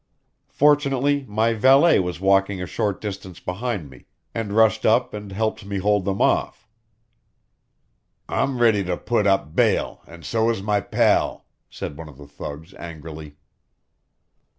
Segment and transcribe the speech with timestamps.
[0.49, 5.63] Fortunately, my valet was walking a short distance behind me, and rushed up and helped
[5.63, 6.67] me hold them off."
[8.27, 12.25] "I'm ready to put up bail, and so is my pal!" said one of the
[12.25, 13.35] thugs angrily.